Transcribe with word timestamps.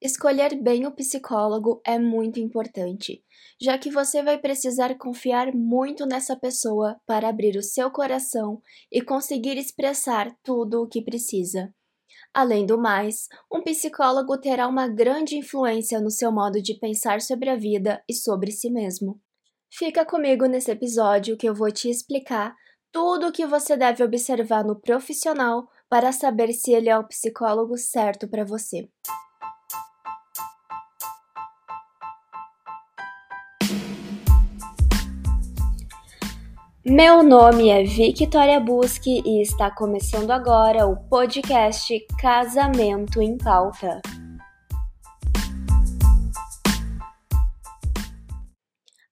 Escolher 0.00 0.54
bem 0.62 0.86
o 0.86 0.92
psicólogo 0.92 1.80
é 1.84 1.98
muito 1.98 2.38
importante, 2.38 3.24
já 3.60 3.76
que 3.76 3.90
você 3.90 4.22
vai 4.22 4.38
precisar 4.38 4.96
confiar 4.96 5.52
muito 5.52 6.06
nessa 6.06 6.36
pessoa 6.36 7.00
para 7.04 7.28
abrir 7.28 7.56
o 7.56 7.62
seu 7.62 7.90
coração 7.90 8.62
e 8.92 9.02
conseguir 9.02 9.58
expressar 9.58 10.30
tudo 10.44 10.82
o 10.82 10.86
que 10.86 11.02
precisa. 11.02 11.74
Além 12.32 12.64
do 12.64 12.78
mais, 12.78 13.26
um 13.52 13.60
psicólogo 13.60 14.38
terá 14.38 14.68
uma 14.68 14.86
grande 14.86 15.36
influência 15.36 16.00
no 16.00 16.12
seu 16.12 16.30
modo 16.30 16.62
de 16.62 16.74
pensar 16.74 17.20
sobre 17.20 17.50
a 17.50 17.56
vida 17.56 18.00
e 18.08 18.14
sobre 18.14 18.52
si 18.52 18.70
mesmo. 18.70 19.20
Fica 19.68 20.06
comigo 20.06 20.46
nesse 20.46 20.70
episódio 20.70 21.36
que 21.36 21.48
eu 21.48 21.54
vou 21.54 21.72
te 21.72 21.90
explicar 21.90 22.54
tudo 22.92 23.26
o 23.26 23.32
que 23.32 23.44
você 23.44 23.76
deve 23.76 24.04
observar 24.04 24.64
no 24.64 24.80
profissional 24.80 25.68
para 25.88 26.12
saber 26.12 26.52
se 26.52 26.72
ele 26.72 26.88
é 26.88 26.96
o 26.96 27.06
psicólogo 27.06 27.76
certo 27.76 28.28
para 28.28 28.44
você. 28.44 28.88
Meu 36.90 37.22
nome 37.22 37.68
é 37.68 37.84
Victoria 37.84 38.58
Busque 38.58 39.22
e 39.22 39.42
está 39.42 39.70
começando 39.70 40.30
agora 40.30 40.86
o 40.86 40.96
podcast 40.96 41.94
Casamento 42.18 43.20
em 43.20 43.36
Pauta. 43.36 44.00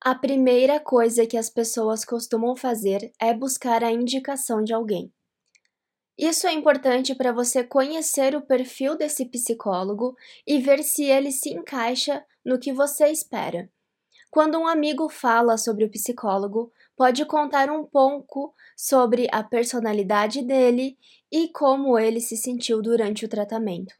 A 0.00 0.14
primeira 0.14 0.80
coisa 0.80 1.26
que 1.26 1.36
as 1.36 1.50
pessoas 1.50 2.02
costumam 2.02 2.56
fazer 2.56 3.12
é 3.20 3.34
buscar 3.34 3.84
a 3.84 3.92
indicação 3.92 4.64
de 4.64 4.72
alguém. 4.72 5.12
Isso 6.16 6.46
é 6.46 6.54
importante 6.54 7.14
para 7.14 7.30
você 7.30 7.62
conhecer 7.62 8.34
o 8.34 8.40
perfil 8.40 8.96
desse 8.96 9.26
psicólogo 9.26 10.16
e 10.46 10.58
ver 10.58 10.82
se 10.82 11.04
ele 11.04 11.30
se 11.30 11.50
encaixa 11.50 12.24
no 12.42 12.58
que 12.58 12.72
você 12.72 13.08
espera. 13.08 13.68
Quando 14.30 14.58
um 14.58 14.66
amigo 14.66 15.08
fala 15.08 15.56
sobre 15.56 15.84
o 15.84 15.90
psicólogo, 15.90 16.72
pode 16.96 17.24
contar 17.26 17.70
um 17.70 17.84
pouco 17.84 18.54
sobre 18.76 19.28
a 19.30 19.42
personalidade 19.44 20.42
dele 20.42 20.96
e 21.30 21.48
como 21.48 21.98
ele 21.98 22.20
se 22.20 22.36
sentiu 22.36 22.80
durante 22.80 23.24
o 23.24 23.28
tratamento. 23.28 23.94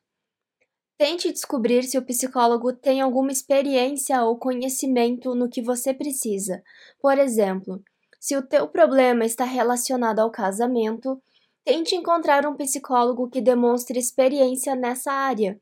Tente 0.98 1.30
descobrir 1.30 1.82
se 1.82 1.98
o 1.98 2.04
psicólogo 2.04 2.72
tem 2.72 3.02
alguma 3.02 3.30
experiência 3.30 4.24
ou 4.24 4.38
conhecimento 4.38 5.34
no 5.34 5.48
que 5.48 5.60
você 5.60 5.92
precisa. 5.92 6.62
Por 6.98 7.18
exemplo, 7.18 7.82
se 8.18 8.34
o 8.34 8.42
teu 8.42 8.66
problema 8.66 9.24
está 9.26 9.44
relacionado 9.44 10.20
ao 10.20 10.30
casamento, 10.30 11.22
tente 11.62 11.94
encontrar 11.94 12.46
um 12.46 12.56
psicólogo 12.56 13.28
que 13.28 13.42
demonstre 13.42 13.98
experiência 13.98 14.74
nessa 14.74 15.12
área. 15.12 15.60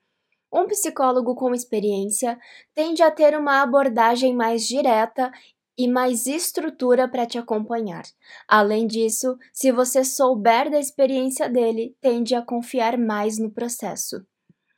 Um 0.52 0.68
psicólogo 0.68 1.34
com 1.34 1.52
experiência 1.52 2.38
tende 2.72 3.02
a 3.02 3.10
ter 3.10 3.36
uma 3.36 3.60
abordagem 3.60 4.32
mais 4.32 4.64
direta 4.64 5.32
e 5.76 5.88
mais 5.88 6.26
estrutura 6.26 7.08
para 7.08 7.26
te 7.26 7.38
acompanhar. 7.38 8.04
Além 8.48 8.86
disso, 8.86 9.36
se 9.52 9.72
você 9.72 10.04
souber 10.04 10.70
da 10.70 10.78
experiência 10.78 11.48
dele, 11.48 11.96
tende 12.00 12.34
a 12.34 12.42
confiar 12.42 12.96
mais 12.98 13.38
no 13.38 13.50
processo. 13.50 14.24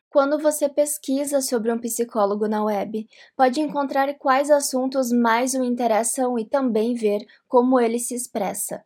Quando 0.09 0.39
você 0.39 0.69
pesquisa 0.69 1.41
sobre 1.43 1.71
um 1.73 1.79
psicólogo 1.79 2.49
na 2.49 2.65
web, 2.65 3.07
pode 3.37 3.61
encontrar 3.61 4.15
quais 4.15 4.51
assuntos 4.51 5.13
mais 5.13 5.55
o 5.55 5.63
interessam 5.63 6.39
e 6.39 6.45
também 6.45 6.95
ver 6.95 7.27
como 7.47 7.79
ele 7.79 7.99
se 7.99 8.15
expressa. 8.15 8.83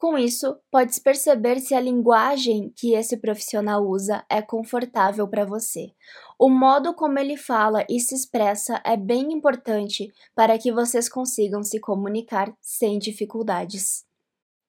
Com 0.00 0.16
isso, 0.16 0.56
podes 0.70 0.98
perceber 0.98 1.60
se 1.60 1.74
a 1.74 1.80
linguagem 1.80 2.72
que 2.74 2.94
esse 2.94 3.18
profissional 3.18 3.86
usa 3.86 4.24
é 4.30 4.40
confortável 4.40 5.28
para 5.28 5.44
você. 5.44 5.92
O 6.38 6.48
modo 6.48 6.94
como 6.94 7.18
ele 7.18 7.36
fala 7.36 7.84
e 7.86 8.00
se 8.00 8.14
expressa 8.14 8.80
é 8.82 8.96
bem 8.96 9.30
importante 9.30 10.10
para 10.34 10.58
que 10.58 10.72
vocês 10.72 11.06
consigam 11.06 11.62
se 11.62 11.78
comunicar 11.78 12.50
sem 12.62 12.98
dificuldades. 12.98 14.06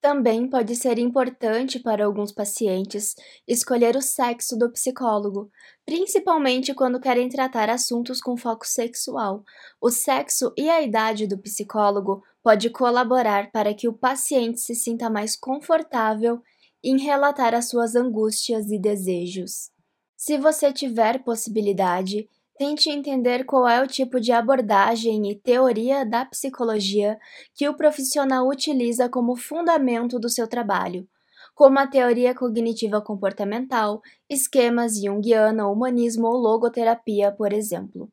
Também 0.02 0.50
pode 0.50 0.76
ser 0.76 1.00
importante 1.00 1.80
para 1.80 2.04
alguns 2.04 2.34
pacientes 2.34 3.16
escolher 3.48 3.96
o 3.96 4.02
sexo 4.02 4.58
do 4.58 4.70
psicólogo, 4.70 5.50
principalmente 5.86 6.74
quando 6.74 7.00
querem 7.00 7.30
tratar 7.30 7.70
assuntos 7.70 8.20
com 8.20 8.36
foco 8.36 8.68
sexual. 8.68 9.46
O 9.80 9.90
sexo 9.90 10.52
e 10.58 10.70
a 10.70 10.82
idade 10.82 11.26
do 11.26 11.38
psicólogo 11.38 12.22
pode 12.44 12.70
colaborar 12.70 13.52
para 13.52 13.74
que 13.74 13.88
o 13.88 13.94
paciente 13.94 14.60
se 14.60 14.76
sinta 14.76 15.10
mais 15.10 15.36
confortável 15.36 16.42
em 16.84 17.00
relatar 17.00 17.54
as 17.54 17.70
suas 17.70 17.96
angústias 17.96 18.72
e 18.72 18.80
desejos. 18.80 19.70
Se 20.18 20.38
você 20.38 20.72
tiver 20.72 21.24
possibilidade, 21.24 22.28
Tente 22.62 22.92
entender 22.92 23.44
qual 23.44 23.68
é 23.68 23.82
o 23.82 23.88
tipo 23.88 24.20
de 24.20 24.32
abordagem 24.32 25.32
e 25.32 25.36
teoria 25.36 26.06
da 26.06 26.24
psicologia 26.26 27.18
que 27.56 27.68
o 27.68 27.76
profissional 27.76 28.48
utiliza 28.48 29.10
como 29.10 29.36
fundamento 29.36 30.20
do 30.20 30.30
seu 30.30 30.48
trabalho, 30.48 31.08
como 31.56 31.80
a 31.80 31.88
teoria 31.88 32.36
cognitiva 32.36 33.02
comportamental, 33.02 34.00
esquemas 34.30 35.02
junguiana, 35.02 35.68
humanismo 35.68 36.28
ou 36.28 36.38
logoterapia, 36.38 37.32
por 37.32 37.52
exemplo. 37.52 38.08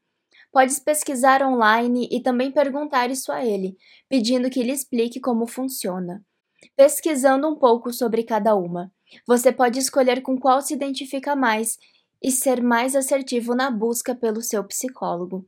Podes 0.53 0.79
pesquisar 0.79 1.43
online 1.43 2.09
e 2.11 2.23
também 2.23 2.51
perguntar 2.51 3.11
isso 3.11 3.31
a 3.31 3.45
ele, 3.45 3.77
pedindo 4.09 4.51
que 4.51 4.63
lhe 4.63 4.73
explique 4.73 5.21
como 5.21 5.47
funciona. 5.47 6.25
Pesquisando 6.77 7.49
um 7.49 7.57
pouco 7.57 7.93
sobre 7.93 8.23
cada 8.23 8.57
uma, 8.57 8.91
você 9.27 9.53
pode 9.53 9.79
escolher 9.79 10.23
com 10.23 10.39
qual 10.39 10.61
se 10.61 10.75
identifica 10.75 11.37
mais 11.37 11.79
e 12.23 12.31
ser 12.31 12.63
mais 12.63 12.97
assertivo 12.97 13.55
na 13.55 13.71
busca 13.71 14.15
pelo 14.15 14.43
seu 14.43 14.65
psicólogo. 14.65 15.47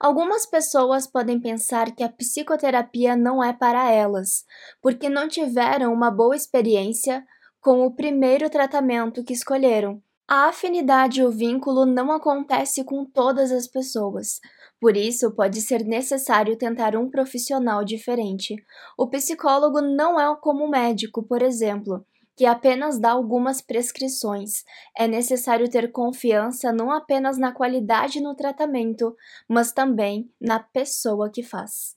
Algumas 0.00 0.46
pessoas 0.46 1.06
podem 1.06 1.40
pensar 1.40 1.94
que 1.94 2.02
a 2.02 2.08
psicoterapia 2.08 3.14
não 3.14 3.44
é 3.44 3.52
para 3.52 3.90
elas, 3.90 4.44
porque 4.80 5.08
não 5.08 5.28
tiveram 5.28 5.92
uma 5.92 6.10
boa 6.10 6.34
experiência 6.34 7.24
com 7.60 7.84
o 7.84 7.94
primeiro 7.94 8.48
tratamento 8.48 9.22
que 9.22 9.32
escolheram. 9.32 10.02
A 10.28 10.48
afinidade 10.48 11.20
e 11.20 11.24
o 11.24 11.30
vínculo 11.30 11.86
não 11.86 12.10
acontece 12.10 12.82
com 12.82 13.04
todas 13.04 13.52
as 13.52 13.68
pessoas, 13.68 14.40
por 14.80 14.96
isso 14.96 15.30
pode 15.30 15.60
ser 15.60 15.84
necessário 15.84 16.56
tentar 16.56 16.96
um 16.96 17.08
profissional 17.08 17.84
diferente. 17.84 18.56
O 18.98 19.08
psicólogo 19.08 19.80
não 19.80 20.18
é 20.18 20.36
como 20.40 20.64
o 20.64 20.70
médico, 20.70 21.22
por 21.22 21.42
exemplo 21.42 22.04
que 22.36 22.44
apenas 22.44 22.98
dá 22.98 23.12
algumas 23.12 23.62
prescrições. 23.62 24.62
É 24.94 25.08
necessário 25.08 25.70
ter 25.70 25.90
confiança 25.90 26.70
não 26.70 26.90
apenas 26.90 27.38
na 27.38 27.50
qualidade 27.50 28.20
no 28.20 28.34
tratamento, 28.34 29.16
mas 29.48 29.72
também 29.72 30.30
na 30.38 30.60
pessoa 30.60 31.30
que 31.30 31.42
faz. 31.42 31.96